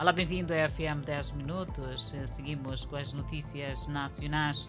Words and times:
Olá, 0.00 0.12
bem-vindo 0.12 0.54
a 0.54 0.66
FM 0.66 1.04
10 1.04 1.32
Minutos. 1.32 2.14
Seguimos 2.24 2.86
com 2.86 2.96
as 2.96 3.12
notícias 3.12 3.86
nacionais. 3.86 4.66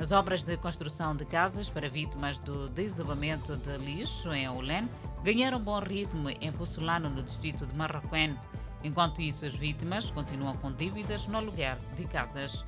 As 0.00 0.10
obras 0.10 0.42
de 0.42 0.56
construção 0.56 1.14
de 1.14 1.24
casas 1.24 1.70
para 1.70 1.88
vítimas 1.88 2.40
do 2.40 2.68
desabamento 2.68 3.56
de 3.58 3.76
lixo 3.78 4.32
em 4.32 4.44
Aulén 4.44 4.90
ganharam 5.22 5.60
bom 5.60 5.78
ritmo 5.78 6.28
em 6.28 6.50
Possolano, 6.50 7.08
no 7.08 7.22
distrito 7.22 7.64
de 7.64 7.76
Marroquém. 7.76 8.36
Enquanto 8.82 9.22
isso, 9.22 9.46
as 9.46 9.54
vítimas 9.54 10.10
continuam 10.10 10.56
com 10.56 10.72
dívidas 10.72 11.28
no 11.28 11.38
aluguer 11.38 11.78
de 11.94 12.04
casas. 12.04 12.64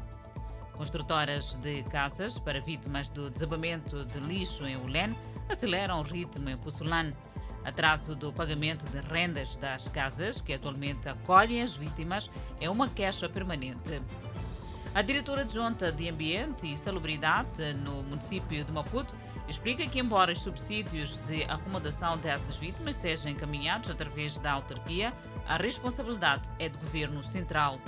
Construtoras 0.75 1.57
de 1.57 1.83
casas 1.83 2.39
para 2.39 2.61
vítimas 2.61 3.09
do 3.09 3.29
desabamento 3.29 4.05
de 4.05 4.21
lixo 4.21 4.65
em 4.65 4.77
Aulén 4.77 5.17
aceleram 5.49 5.99
o 5.99 6.03
ritmo 6.03 6.49
em 6.49 6.57
Possolano. 6.57 7.13
Atraso 7.65 8.15
do 8.15 8.33
pagamento 8.33 8.85
de 8.87 9.01
rendas 9.01 9.57
das 9.57 9.89
casas 9.89 10.41
que 10.41 10.53
atualmente 10.53 11.09
acolhem 11.09 11.63
as 11.63 11.75
vítimas 11.75 12.31
é 12.61 12.69
uma 12.69 12.89
queixa 12.89 13.29
permanente. 13.29 14.03
A 14.95 15.03
diretora 15.03 15.41
adjunta 15.41 15.91
de 15.91 16.09
Ambiente 16.09 16.73
e 16.73 16.79
Salubridade 16.79 17.73
no 17.83 18.03
município 18.05 18.63
de 18.63 18.71
Maputo 18.71 19.15
explica 19.49 19.87
que, 19.87 19.99
embora 19.99 20.31
os 20.31 20.41
subsídios 20.41 21.19
de 21.27 21.43
acomodação 21.45 22.17
dessas 22.19 22.57
vítimas 22.57 22.97
sejam 22.97 23.33
encaminhados 23.33 23.91
através 23.91 24.39
da 24.39 24.53
autarquia, 24.53 25.13
a 25.49 25.57
responsabilidade 25.57 26.49
é 26.59 26.69
do 26.69 26.79
governo 26.79 27.25
central. 27.25 27.81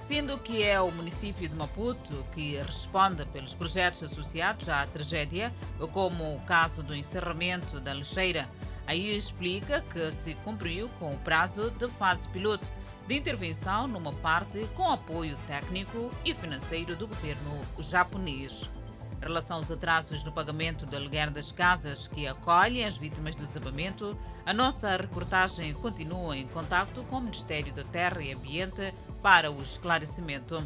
Sendo 0.00 0.38
que 0.38 0.62
é 0.62 0.80
o 0.80 0.90
município 0.90 1.46
de 1.46 1.54
Maputo 1.54 2.24
que 2.32 2.56
responde 2.56 3.26
pelos 3.26 3.52
projetos 3.52 4.02
associados 4.02 4.66
à 4.66 4.86
tragédia, 4.86 5.54
como 5.92 6.34
o 6.34 6.40
caso 6.40 6.82
do 6.82 6.96
encerramento 6.96 7.78
da 7.78 7.92
lixeira, 7.92 8.48
aí 8.86 9.14
explica 9.14 9.82
que 9.82 10.10
se 10.10 10.34
cumpriu 10.36 10.88
com 10.98 11.12
o 11.12 11.18
prazo 11.18 11.70
de 11.72 11.86
fase 11.90 12.26
piloto 12.30 12.66
de 13.06 13.14
intervenção 13.14 13.86
numa 13.86 14.12
parte 14.12 14.66
com 14.74 14.90
apoio 14.90 15.36
técnico 15.46 16.10
e 16.24 16.34
financeiro 16.34 16.96
do 16.96 17.06
governo 17.06 17.60
japonês. 17.78 18.70
Em 19.18 19.26
relação 19.26 19.58
aos 19.58 19.70
atrasos 19.70 20.24
no 20.24 20.32
pagamento 20.32 20.86
do 20.86 20.96
aluguer 20.96 21.30
das 21.30 21.52
casas 21.52 22.08
que 22.08 22.26
acolhem 22.26 22.86
as 22.86 22.96
vítimas 22.96 23.34
do 23.34 23.44
desabamento, 23.44 24.18
a 24.46 24.54
nossa 24.54 24.96
reportagem 24.96 25.74
continua 25.74 26.38
em 26.38 26.48
contato 26.48 27.04
com 27.04 27.16
o 27.16 27.20
Ministério 27.20 27.70
da 27.74 27.84
Terra 27.84 28.22
e 28.22 28.32
Ambiente 28.32 28.94
para 29.20 29.50
o 29.50 29.60
esclarecimento. 29.60 30.62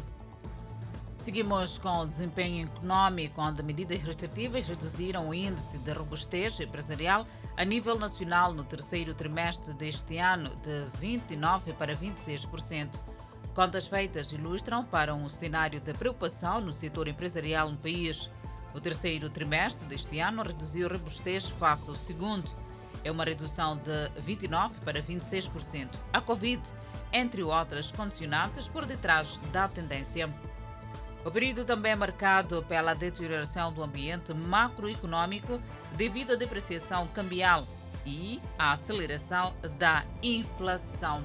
Seguimos 1.17 1.79
com 1.79 2.01
o 2.01 2.05
desempenho 2.05 2.67
econômico, 2.67 3.41
onde 3.41 3.63
medidas 3.63 4.03
restritivas 4.03 4.67
reduziram 4.67 5.29
o 5.29 5.33
índice 5.33 5.79
de 5.79 5.91
robustez 5.91 6.59
empresarial 6.59 7.25
a 7.57 7.65
nível 7.65 7.97
nacional 7.97 8.53
no 8.53 8.63
terceiro 8.63 9.13
trimestre 9.13 9.73
deste 9.73 10.17
ano 10.17 10.51
de 10.57 10.85
29% 10.99 11.73
para 11.73 11.95
26%. 11.95 12.99
Contas 13.55 13.87
feitas 13.87 14.33
ilustram 14.33 14.83
para 14.83 15.15
um 15.15 15.29
cenário 15.29 15.79
de 15.79 15.93
preocupação 15.93 16.61
no 16.61 16.73
setor 16.73 17.07
empresarial 17.07 17.71
no 17.71 17.77
país. 17.77 18.29
O 18.73 18.81
terceiro 18.81 19.29
trimestre 19.29 19.87
deste 19.87 20.19
ano 20.19 20.43
reduziu 20.43 20.87
a 20.87 20.91
robustez 20.91 21.47
face 21.47 21.89
ao 21.89 21.95
segundo. 21.95 22.51
É 23.05 23.11
uma 23.11 23.23
redução 23.23 23.77
de 23.77 24.09
29% 24.19 24.83
para 24.83 24.99
26%. 24.99 25.89
A 26.11 26.19
Covid, 26.19 26.59
entre 27.13 27.43
outras 27.43 27.91
condicionantes, 27.91 28.67
por 28.67 28.83
detrás 28.83 29.39
da 29.53 29.67
tendência. 29.67 30.27
O 31.23 31.29
período 31.29 31.63
também 31.63 31.91
é 31.91 31.95
marcado 31.95 32.63
pela 32.63 32.95
deterioração 32.95 33.71
do 33.71 33.83
ambiente 33.83 34.33
macroeconômico 34.33 35.61
devido 35.93 36.33
à 36.33 36.35
depreciação 36.35 37.07
cambial 37.09 37.67
e 38.07 38.41
à 38.57 38.71
aceleração 38.71 39.53
da 39.77 40.03
inflação. 40.23 41.23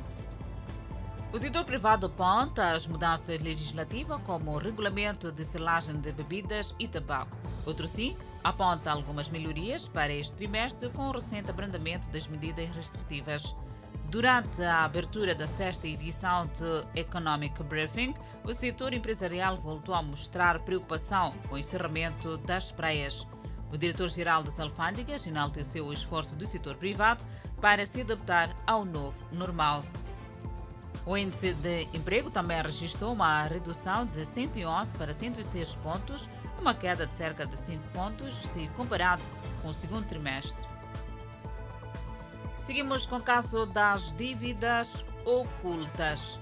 O 1.32 1.38
setor 1.38 1.64
privado 1.64 2.06
aponta 2.06 2.72
as 2.72 2.86
mudanças 2.86 3.38
legislativas 3.40 4.20
como 4.22 4.50
o 4.52 4.58
regulamento 4.58 5.32
de 5.32 5.44
selagem 5.44 5.98
de 5.98 6.12
bebidas 6.12 6.74
e 6.78 6.86
tabaco. 6.86 7.36
Outro 7.64 7.88
sim 7.88 8.14
aponta 8.42 8.90
algumas 8.90 9.28
melhorias 9.28 9.88
para 9.88 10.12
este 10.12 10.34
trimestre 10.36 10.88
com 10.90 11.08
o 11.08 11.12
recente 11.12 11.50
abrandamento 11.50 12.08
das 12.08 12.26
medidas 12.26 12.70
restritivas. 12.70 13.54
Durante 14.10 14.62
a 14.62 14.84
abertura 14.84 15.34
da 15.34 15.46
sexta 15.46 15.86
edição 15.86 16.46
do 16.46 16.84
Economic 16.98 17.62
Briefing, 17.62 18.14
o 18.44 18.52
setor 18.52 18.92
empresarial 18.92 19.56
voltou 19.56 19.94
a 19.94 20.02
mostrar 20.02 20.58
preocupação 20.60 21.32
com 21.48 21.54
o 21.54 21.58
encerramento 21.58 22.36
das 22.38 22.72
praias. 22.72 23.26
O 23.72 23.78
diretor-geral 23.78 24.42
das 24.42 24.58
alfândegas 24.58 25.26
enalteceu 25.26 25.86
o 25.86 25.92
esforço 25.92 26.34
do 26.34 26.44
setor 26.44 26.74
privado 26.74 27.24
para 27.60 27.86
se 27.86 28.00
adaptar 28.00 28.50
ao 28.66 28.84
novo 28.84 29.24
normal. 29.30 29.84
O 31.06 31.16
índice 31.16 31.54
de 31.54 31.88
emprego 31.94 32.30
também 32.30 32.60
registrou 32.60 33.12
uma 33.12 33.42
redução 33.44 34.04
de 34.06 34.24
111 34.24 34.94
para 34.94 35.12
106 35.12 35.74
pontos, 35.76 36.28
uma 36.60 36.74
queda 36.74 37.06
de 37.06 37.14
cerca 37.14 37.46
de 37.46 37.56
5 37.56 37.88
pontos 37.88 38.34
se 38.34 38.68
comparado 38.76 39.22
com 39.62 39.68
o 39.68 39.74
segundo 39.74 40.06
trimestre. 40.06 40.66
Seguimos 42.56 43.06
com 43.06 43.16
o 43.16 43.22
caso 43.22 43.66
das 43.66 44.12
dívidas 44.12 45.04
ocultas. 45.24 46.38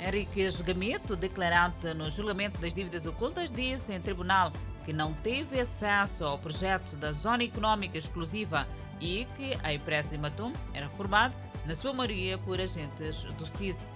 Henrique 0.00 0.48
Gameto, 0.62 1.14
declarante 1.14 1.92
no 1.92 2.08
julgamento 2.08 2.58
das 2.58 2.72
dívidas 2.72 3.04
ocultas, 3.04 3.52
disse 3.52 3.92
em 3.92 4.00
tribunal 4.00 4.50
que 4.84 4.92
não 4.94 5.12
teve 5.12 5.60
acesso 5.60 6.24
ao 6.24 6.38
projeto 6.38 6.96
da 6.96 7.12
Zona 7.12 7.44
Econômica 7.44 7.98
Exclusiva 7.98 8.66
e 8.98 9.26
que 9.36 9.58
a 9.62 9.74
empresa 9.74 10.14
Imatum 10.14 10.52
era 10.72 10.88
formada, 10.88 11.34
na 11.70 11.76
sua 11.76 11.92
maioria, 11.92 12.36
por 12.36 12.60
agentes 12.60 13.22
do 13.38 13.46
CIS. 13.46 13.92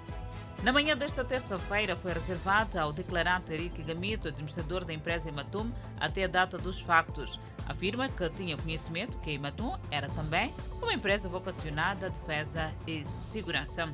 Na 0.63 0.73
manhã 0.73 0.97
desta 0.97 1.25
terça-feira 1.25 1.97
foi 1.97 2.13
reservada 2.13 2.81
ao 2.81 2.93
declarante 2.93 3.53
Henrique 3.53 3.83
Gamito, 3.83 4.29
administrador 4.29 4.85
da 4.85 4.95
empresa 4.95 5.29
Imatum, 5.29 5.73
até 5.99 6.23
a 6.23 6.29
data 6.29 6.57
dos 6.57 6.79
factos. 6.79 7.41
Afirma 7.67 8.09
que 8.09 8.31
tinha 8.31 8.57
conhecimento 8.57 9.19
que 9.19 9.31
a 9.31 9.33
Imatum 9.33 9.77
era 9.91 10.09
também 10.11 10.55
uma 10.81 10.95
empresa 10.95 11.29
vocacionada 11.29 12.07
à 12.07 12.11
defesa 12.11 12.73
e 12.87 13.05
segurança. 13.19 13.93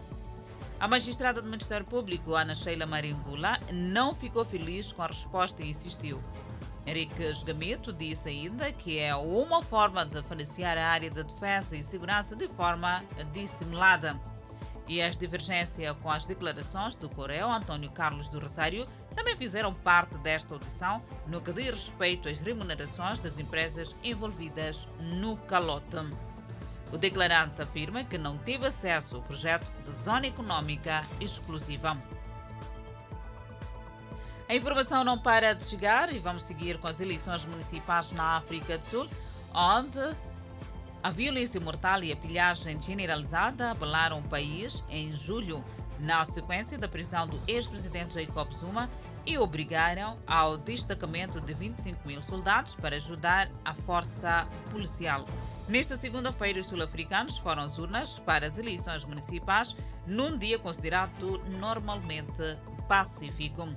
A 0.78 0.86
magistrada 0.86 1.40
do 1.40 1.48
Ministério 1.48 1.86
Público, 1.86 2.34
Ana 2.34 2.54
Sheila 2.54 2.84
Maringula, 2.84 3.58
não 3.72 4.14
ficou 4.14 4.44
feliz 4.44 4.92
com 4.92 5.00
a 5.00 5.06
resposta 5.06 5.62
e 5.62 5.70
insistiu. 5.70 6.20
Henrique 6.90 7.32
Gamito 7.44 7.92
disse 7.92 8.28
ainda 8.28 8.72
que 8.72 8.98
é 8.98 9.14
uma 9.14 9.62
forma 9.62 10.04
de 10.04 10.20
financiar 10.24 10.76
a 10.76 10.88
área 10.88 11.08
de 11.08 11.22
defesa 11.22 11.76
e 11.76 11.84
segurança 11.84 12.34
de 12.34 12.48
forma 12.48 13.04
dissimulada. 13.32 14.20
E 14.88 15.00
as 15.00 15.16
divergências 15.16 15.96
com 16.02 16.10
as 16.10 16.26
declarações 16.26 16.96
do 16.96 17.08
Correio 17.08 17.46
António 17.46 17.92
Carlos 17.92 18.26
do 18.26 18.40
Rosário 18.40 18.88
também 19.14 19.36
fizeram 19.36 19.72
parte 19.72 20.18
desta 20.18 20.52
audição 20.52 21.00
no 21.28 21.40
que 21.40 21.52
diz 21.52 21.66
respeito 21.66 22.28
às 22.28 22.40
remunerações 22.40 23.20
das 23.20 23.38
empresas 23.38 23.94
envolvidas 24.02 24.88
no 24.98 25.36
calote. 25.36 25.96
O 26.92 26.98
declarante 26.98 27.62
afirma 27.62 28.02
que 28.02 28.18
não 28.18 28.36
teve 28.36 28.66
acesso 28.66 29.14
ao 29.14 29.22
projeto 29.22 29.72
de 29.84 29.92
zona 29.92 30.26
econômica 30.26 31.06
exclusiva. 31.20 31.96
A 34.50 34.54
informação 34.56 35.04
não 35.04 35.16
para 35.16 35.52
de 35.52 35.62
chegar 35.62 36.12
e 36.12 36.18
vamos 36.18 36.42
seguir 36.42 36.76
com 36.78 36.88
as 36.88 37.00
eleições 37.00 37.44
municipais 37.44 38.10
na 38.10 38.36
África 38.36 38.76
do 38.76 38.84
Sul, 38.84 39.08
onde 39.54 40.00
a 41.00 41.08
violência 41.08 41.60
mortal 41.60 42.02
e 42.02 42.10
a 42.10 42.16
pilhagem 42.16 42.82
generalizada 42.82 43.70
abalaram 43.70 44.18
o 44.18 44.24
país 44.24 44.82
em 44.90 45.14
julho, 45.14 45.64
na 46.00 46.24
sequência 46.24 46.76
da 46.76 46.88
prisão 46.88 47.28
do 47.28 47.40
ex-presidente 47.46 48.14
Jacob 48.14 48.50
Zuma 48.52 48.90
e 49.24 49.38
obrigaram 49.38 50.16
ao 50.26 50.58
destacamento 50.58 51.40
de 51.40 51.54
25 51.54 52.00
mil 52.04 52.20
soldados 52.20 52.74
para 52.74 52.96
ajudar 52.96 53.48
a 53.64 53.72
força 53.72 54.48
policial. 54.72 55.26
Nesta 55.68 55.96
segunda-feira, 55.96 56.58
os 56.58 56.66
sul-africanos 56.66 57.38
foram 57.38 57.62
às 57.62 57.78
urnas 57.78 58.18
para 58.18 58.48
as 58.48 58.58
eleições 58.58 59.04
municipais 59.04 59.76
num 60.08 60.36
dia 60.36 60.58
considerado 60.58 61.38
normalmente 61.46 62.58
pacífico. 62.88 63.68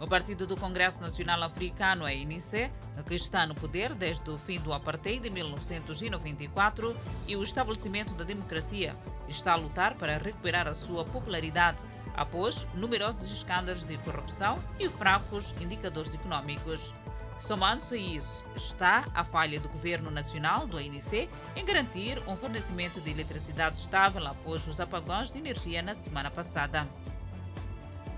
O 0.00 0.06
Partido 0.06 0.46
do 0.46 0.56
Congresso 0.56 1.00
Nacional 1.00 1.42
Africano, 1.42 2.06
a 2.06 2.10
ANC, 2.10 2.70
que 3.04 3.14
está 3.16 3.44
no 3.44 3.54
poder 3.54 3.94
desde 3.94 4.30
o 4.30 4.38
fim 4.38 4.60
do 4.60 4.72
apartheid 4.72 5.20
de 5.20 5.28
1994 5.28 6.96
e 7.26 7.34
o 7.34 7.42
estabelecimento 7.42 8.14
da 8.14 8.22
democracia, 8.22 8.94
está 9.28 9.54
a 9.54 9.56
lutar 9.56 9.96
para 9.96 10.16
recuperar 10.16 10.68
a 10.68 10.74
sua 10.74 11.04
popularidade 11.04 11.82
após 12.16 12.64
numerosos 12.74 13.30
escândalos 13.30 13.82
de 13.82 13.98
corrupção 13.98 14.56
e 14.78 14.88
fracos 14.88 15.52
indicadores 15.60 16.14
econômicos. 16.14 16.94
Somando-se 17.36 17.94
a 17.94 17.98
isso, 17.98 18.44
está 18.56 19.04
a 19.12 19.24
falha 19.24 19.58
do 19.58 19.68
Governo 19.68 20.12
Nacional, 20.12 20.66
do 20.66 20.78
ANC, 20.78 21.28
em 21.56 21.64
garantir 21.64 22.22
um 22.28 22.36
fornecimento 22.36 23.00
de 23.00 23.10
eletricidade 23.10 23.80
estável 23.80 24.24
após 24.26 24.66
os 24.68 24.78
apagões 24.78 25.32
de 25.32 25.38
energia 25.38 25.82
na 25.82 25.94
semana 25.94 26.30
passada. 26.30 26.86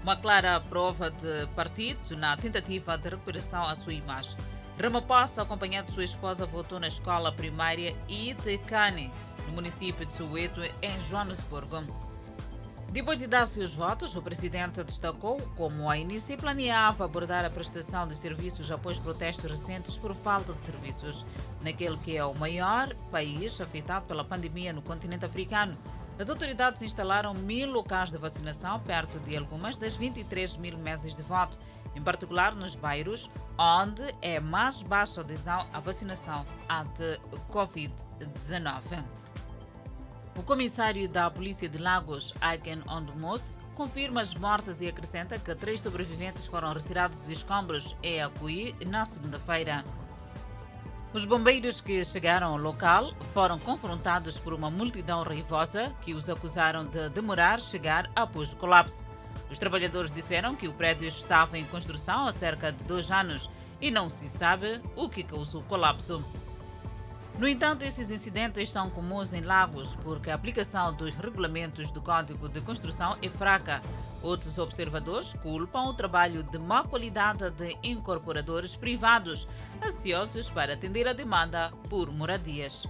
Uma 0.03 0.17
clara 0.17 0.59
prova 0.61 1.11
de 1.11 1.47
partido 1.55 2.17
na 2.17 2.35
tentativa 2.35 2.97
de 2.97 3.11
recuperação 3.11 3.63
à 3.63 3.75
sua 3.75 3.93
imagem. 3.93 4.35
Ramaphosa, 4.81 5.43
acompanhado 5.43 5.89
de 5.89 5.93
sua 5.93 6.05
esposa, 6.05 6.47
votou 6.47 6.81
na 6.81 6.89
escola 6.89 7.31
primária 7.31 7.95
Itekane, 8.09 9.13
no 9.47 9.53
município 9.53 10.07
de 10.07 10.15
Soweto, 10.15 10.63
em 10.63 11.03
Joanesburgo. 11.03 11.85
Depois 12.91 13.19
de 13.19 13.27
dar 13.27 13.47
seus 13.47 13.75
votos, 13.75 14.17
o 14.17 14.23
presidente 14.23 14.83
destacou 14.83 15.39
como 15.55 15.89
a 15.89 15.99
Inici 15.99 16.35
planeava 16.35 17.05
abordar 17.05 17.45
a 17.45 17.51
prestação 17.51 18.09
de 18.09 18.17
serviços 18.17 18.71
após 18.71 18.99
protestos 18.99 19.51
recentes 19.51 19.99
por 19.99 20.15
falta 20.15 20.55
de 20.55 20.63
serviços, 20.63 21.27
naquele 21.61 21.99
que 21.99 22.17
é 22.17 22.25
o 22.25 22.35
maior 22.35 22.93
país 23.13 23.61
afetado 23.61 24.07
pela 24.07 24.25
pandemia 24.25 24.73
no 24.73 24.81
continente 24.81 25.27
africano. 25.27 25.77
As 26.21 26.29
autoridades 26.29 26.83
instalaram 26.83 27.33
mil 27.33 27.71
locais 27.71 28.11
de 28.11 28.19
vacinação 28.19 28.79
perto 28.81 29.19
de 29.21 29.35
algumas 29.35 29.79
das 29.79 29.97
23 29.97 30.59
mil 30.59 30.77
mesas 30.77 31.15
de 31.15 31.23
voto, 31.23 31.59
em 31.97 32.03
particular 32.03 32.55
nos 32.55 32.75
bairros 32.75 33.31
onde 33.59 34.03
é 34.21 34.39
mais 34.39 34.83
baixa 34.83 35.23
adesão 35.23 35.67
à 35.73 35.81
vacinação 35.81 36.45
anti-Covid-19. 36.69 39.03
O 40.37 40.43
comissário 40.43 41.09
da 41.09 41.31
Polícia 41.31 41.71
de 41.71 41.79
Lagos, 41.79 42.35
Aiken 42.39 42.83
Ondmos, 42.87 43.57
confirma 43.75 44.21
as 44.21 44.35
mortes 44.35 44.83
e 44.83 44.89
acrescenta 44.89 45.39
que 45.39 45.55
três 45.55 45.81
sobreviventes 45.81 46.47
foram 46.47 46.75
retirados 46.75 47.17
dos 47.17 47.31
escombros 47.31 47.97
em 48.03 48.23
Acuí 48.23 48.75
na 48.87 49.07
segunda-feira. 49.07 49.83
Os 51.13 51.25
bombeiros 51.25 51.81
que 51.81 52.05
chegaram 52.05 52.53
ao 52.53 52.57
local 52.57 53.13
foram 53.33 53.59
confrontados 53.59 54.39
por 54.39 54.55
uma 54.55 54.71
multidão 54.71 55.25
raivosa 55.25 55.93
que 56.01 56.15
os 56.15 56.31
acusaram 56.31 56.85
de 56.85 57.09
demorar 57.09 57.61
chegar 57.61 58.09
após 58.15 58.53
o 58.53 58.57
colapso. 58.57 59.05
Os 59.51 59.59
trabalhadores 59.59 60.13
disseram 60.13 60.55
que 60.55 60.69
o 60.69 60.73
prédio 60.73 61.09
estava 61.09 61.59
em 61.59 61.65
construção 61.65 62.29
há 62.29 62.33
cerca 62.33 62.71
de 62.71 62.85
dois 62.85 63.11
anos 63.11 63.51
e 63.81 63.91
não 63.91 64.09
se 64.09 64.29
sabe 64.29 64.81
o 64.95 65.09
que 65.09 65.25
causou 65.25 65.63
o 65.63 65.65
colapso. 65.65 66.25
No 67.37 67.49
entanto, 67.49 67.85
esses 67.85 68.09
incidentes 68.09 68.71
são 68.71 68.89
comuns 68.89 69.33
em 69.33 69.41
Lagos 69.41 69.97
porque 70.05 70.31
a 70.31 70.37
aplicação 70.37 70.95
dos 70.95 71.13
regulamentos 71.17 71.91
do 71.91 72.01
Código 72.01 72.49
de 72.49 72.61
Construção 72.61 73.17
é 73.21 73.29
fraca. 73.29 73.83
Outros 74.23 74.59
observadores 74.59 75.33
culpam 75.35 75.89
o 75.89 75.95
trabalho 75.95 76.43
de 76.43 76.59
má 76.59 76.85
qualidade 76.85 77.51
de 77.51 77.77
incorporadores 77.83 78.77
privados, 78.77 79.49
ansiosos 79.83 80.51
para 80.51 80.75
atender 80.75 81.09
a 81.09 81.13
demanda 81.13 81.73
por 81.89 82.13
moradias. 82.13 82.87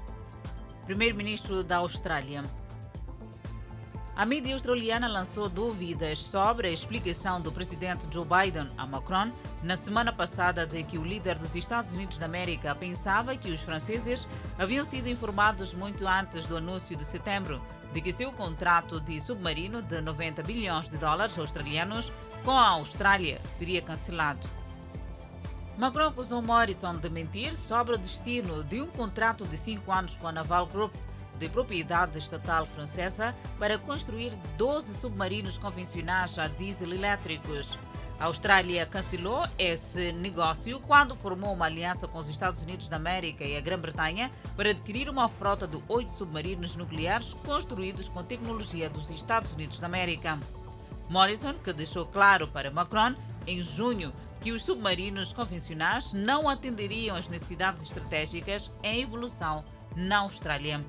Primeiro-Ministro 0.86 1.62
da 1.62 1.76
Austrália 1.76 2.44
a 4.16 4.26
mídia 4.26 4.54
australiana 4.54 5.08
lançou 5.08 5.48
dúvidas 5.48 6.18
sobre 6.18 6.68
a 6.68 6.70
explicação 6.70 7.40
do 7.40 7.52
presidente 7.52 8.06
Joe 8.10 8.26
Biden 8.26 8.68
a 8.76 8.86
Macron 8.86 9.32
na 9.62 9.76
semana 9.76 10.12
passada 10.12 10.66
de 10.66 10.82
que 10.82 10.98
o 10.98 11.04
líder 11.04 11.38
dos 11.38 11.54
Estados 11.54 11.92
Unidos 11.92 12.18
da 12.18 12.26
América 12.26 12.74
pensava 12.74 13.36
que 13.36 13.50
os 13.50 13.62
franceses 13.62 14.28
haviam 14.58 14.84
sido 14.84 15.08
informados 15.08 15.72
muito 15.72 16.06
antes 16.06 16.46
do 16.46 16.56
anúncio 16.56 16.96
de 16.96 17.04
setembro 17.04 17.60
de 17.92 18.00
que 18.00 18.12
seu 18.12 18.30
contrato 18.32 19.00
de 19.00 19.20
submarino 19.20 19.82
de 19.82 20.00
90 20.00 20.42
bilhões 20.42 20.88
de 20.88 20.96
dólares 20.96 21.38
australianos 21.38 22.12
com 22.44 22.52
a 22.52 22.68
Austrália 22.68 23.40
seria 23.46 23.82
cancelado. 23.82 24.46
Macron 25.76 26.08
acusou 26.08 26.42
Morrison 26.42 26.96
de 26.96 27.08
mentir 27.08 27.56
sobre 27.56 27.94
o 27.94 27.98
destino 27.98 28.62
de 28.64 28.82
um 28.82 28.86
contrato 28.86 29.46
de 29.46 29.56
cinco 29.56 29.90
anos 29.90 30.16
com 30.16 30.28
a 30.28 30.32
Naval 30.32 30.66
Group 30.66 30.94
de 31.40 31.48
propriedade 31.48 32.18
estatal 32.18 32.66
francesa 32.66 33.34
para 33.58 33.78
construir 33.78 34.30
12 34.58 34.94
submarinos 34.94 35.56
convencionais 35.56 36.38
a 36.38 36.46
diesel 36.46 36.92
elétricos. 36.92 37.78
A 38.20 38.26
Austrália 38.26 38.84
cancelou 38.84 39.46
esse 39.58 40.12
negócio 40.12 40.78
quando 40.80 41.16
formou 41.16 41.54
uma 41.54 41.64
aliança 41.64 42.06
com 42.06 42.18
os 42.18 42.28
Estados 42.28 42.62
Unidos 42.62 42.86
da 42.86 42.96
América 42.96 43.42
e 43.42 43.56
a 43.56 43.60
Grã-Bretanha 43.62 44.30
para 44.54 44.70
adquirir 44.70 45.08
uma 45.08 45.26
frota 45.26 45.66
de 45.66 45.82
oito 45.88 46.10
submarinos 46.10 46.76
nucleares 46.76 47.32
construídos 47.32 48.08
com 48.10 48.22
tecnologia 48.22 48.90
dos 48.90 49.08
Estados 49.08 49.54
Unidos 49.54 49.80
da 49.80 49.86
América. 49.86 50.38
Morrison, 51.08 51.54
que 51.54 51.72
deixou 51.72 52.04
claro 52.04 52.46
para 52.46 52.70
Macron 52.70 53.14
em 53.46 53.62
junho 53.62 54.12
que 54.42 54.52
os 54.52 54.62
submarinos 54.62 55.32
convencionais 55.32 56.12
não 56.12 56.46
atenderiam 56.46 57.16
às 57.16 57.26
necessidades 57.26 57.82
estratégicas 57.82 58.70
em 58.82 59.00
evolução 59.00 59.64
na 59.96 60.18
Austrália. 60.18 60.84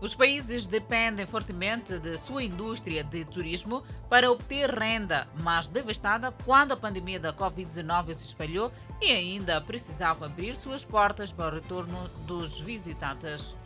Os 0.00 0.14
países 0.14 0.68
dependem 0.68 1.26
fortemente 1.26 1.98
de 1.98 2.16
sua 2.16 2.44
indústria 2.44 3.02
de 3.02 3.24
turismo 3.24 3.82
para 4.08 4.30
obter 4.30 4.70
renda, 4.70 5.26
mas 5.42 5.68
devastada 5.68 6.32
quando 6.44 6.72
a 6.72 6.76
pandemia 6.76 7.18
da 7.18 7.32
Covid-19 7.32 8.14
se 8.14 8.24
espalhou 8.26 8.72
e 9.02 9.10
ainda 9.10 9.60
precisavam 9.60 10.28
abrir 10.28 10.54
suas 10.54 10.84
portas 10.84 11.32
para 11.32 11.52
o 11.52 11.60
retorno 11.60 12.08
dos 12.26 12.60
visitantes. 12.60 13.56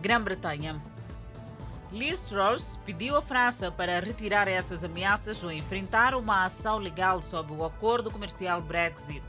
Grã-Bretanha. 0.00 0.82
Liz 1.92 2.22
Truss 2.22 2.78
pediu 2.86 3.16
à 3.16 3.22
França 3.22 3.70
para 3.70 4.00
retirar 4.00 4.48
essas 4.48 4.82
ameaças 4.84 5.42
ou 5.42 5.52
enfrentar 5.52 6.14
uma 6.14 6.44
ação 6.44 6.78
legal 6.78 7.20
sobre 7.20 7.52
o 7.52 7.64
acordo 7.64 8.10
comercial 8.10 8.62
Brexit. 8.62 9.24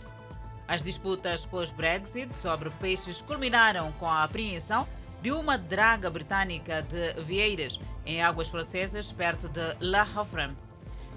As 0.67 0.83
disputas 0.83 1.45
pós-Brexit 1.45 2.37
sobre 2.37 2.69
peixes 2.71 3.21
culminaram 3.21 3.91
com 3.93 4.05
a 4.05 4.23
apreensão 4.23 4.87
de 5.21 5.31
uma 5.31 5.57
draga 5.57 6.09
britânica 6.09 6.81
de 6.81 7.21
Vieiras, 7.21 7.79
em 8.05 8.21
águas 8.21 8.47
francesas, 8.47 9.11
perto 9.11 9.49
de 9.49 9.75
La 9.81 10.01
Havre. 10.01 10.55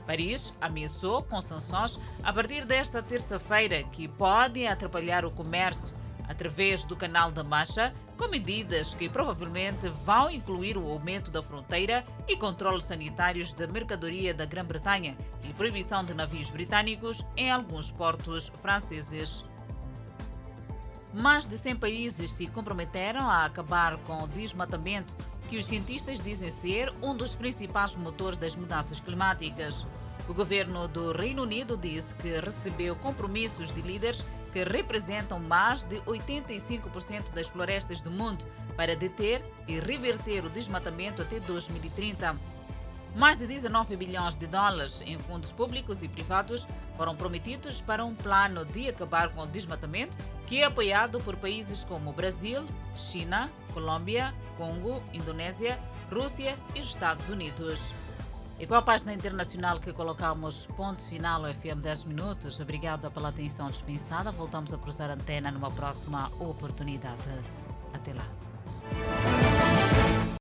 Paris 0.06 0.52
ameaçou 0.60 1.22
com 1.22 1.40
sanções 1.40 1.98
a 2.22 2.32
partir 2.32 2.64
desta 2.64 3.02
terça-feira 3.02 3.82
que 3.84 4.08
podem 4.08 4.66
atrapalhar 4.66 5.24
o 5.24 5.30
comércio 5.30 5.94
através 6.28 6.84
do 6.84 6.96
Canal 6.96 7.30
da 7.30 7.44
Mancha, 7.44 7.92
com 8.16 8.28
medidas 8.28 8.94
que 8.94 9.08
provavelmente 9.08 9.88
vão 10.04 10.30
incluir 10.30 10.76
o 10.76 10.90
aumento 10.90 11.30
da 11.30 11.42
fronteira 11.42 12.04
e 12.28 12.36
controles 12.36 12.84
sanitários 12.84 13.52
da 13.54 13.66
mercadoria 13.66 14.32
da 14.32 14.44
Grã-Bretanha 14.44 15.16
e 15.42 15.52
proibição 15.52 16.04
de 16.04 16.14
navios 16.14 16.50
britânicos 16.50 17.24
em 17.36 17.50
alguns 17.50 17.90
portos 17.90 18.50
franceses. 18.60 19.44
Mais 21.12 21.46
de 21.46 21.58
100 21.58 21.76
países 21.76 22.32
se 22.32 22.46
comprometeram 22.46 23.28
a 23.28 23.44
acabar 23.44 23.98
com 23.98 24.22
o 24.22 24.28
desmatamento, 24.28 25.14
que 25.46 25.58
os 25.58 25.66
cientistas 25.66 26.22
dizem 26.22 26.50
ser 26.50 26.90
um 27.02 27.14
dos 27.14 27.34
principais 27.34 27.94
motores 27.94 28.38
das 28.38 28.56
mudanças 28.56 28.98
climáticas. 28.98 29.86
O 30.26 30.32
governo 30.32 30.88
do 30.88 31.12
Reino 31.12 31.42
Unido 31.42 31.76
disse 31.76 32.14
que 32.14 32.40
recebeu 32.40 32.96
compromissos 32.96 33.70
de 33.70 33.82
líderes 33.82 34.24
que 34.52 34.64
representam 34.64 35.38
mais 35.38 35.84
de 35.84 35.96
85% 36.00 37.30
das 37.34 37.48
florestas 37.48 38.00
do 38.00 38.10
mundo 38.10 38.46
para 38.74 38.96
deter 38.96 39.42
e 39.68 39.78
reverter 39.80 40.44
o 40.44 40.50
desmatamento 40.50 41.20
até 41.20 41.40
2030. 41.40 42.51
Mais 43.14 43.36
de 43.36 43.46
19 43.46 43.94
bilhões 43.96 44.36
de 44.36 44.46
dólares 44.46 45.02
em 45.04 45.18
fundos 45.18 45.52
públicos 45.52 46.02
e 46.02 46.08
privados 46.08 46.66
foram 46.96 47.14
prometidos 47.14 47.80
para 47.80 48.04
um 48.04 48.14
plano 48.14 48.64
de 48.64 48.88
acabar 48.88 49.28
com 49.30 49.42
o 49.42 49.46
desmatamento 49.46 50.16
que 50.46 50.62
é 50.62 50.64
apoiado 50.64 51.20
por 51.20 51.36
países 51.36 51.84
como 51.84 52.12
Brasil, 52.12 52.64
China, 52.96 53.50
Colômbia, 53.74 54.34
Congo, 54.56 55.02
Indonésia, 55.12 55.78
Rússia 56.10 56.56
e 56.74 56.80
Estados 56.80 57.28
Unidos. 57.28 57.92
E 58.58 58.66
com 58.66 58.74
a 58.74 58.82
página 58.82 59.12
internacional 59.12 59.78
que 59.78 59.92
colocamos 59.92 60.66
ponto 60.76 61.04
final 61.04 61.44
ao 61.44 61.52
FM 61.52 61.80
10 61.82 62.04
minutos, 62.04 62.60
obrigada 62.60 63.10
pela 63.10 63.28
atenção 63.28 63.68
dispensada. 63.68 64.30
Voltamos 64.30 64.72
a 64.72 64.78
cruzar 64.78 65.10
a 65.10 65.14
antena 65.14 65.50
numa 65.50 65.70
próxima 65.70 66.30
oportunidade. 66.38 67.28
Até 67.92 68.14
lá. 68.14 68.41